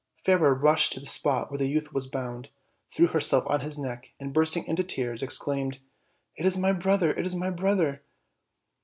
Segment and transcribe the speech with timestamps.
[0.25, 2.49] Fairer rushed to the spot where the youth was bound,
[2.89, 5.77] threw herself on his neck, and, bursting into tears, ex claimed:
[6.35, 8.01] "It is my brother, it is my brother!"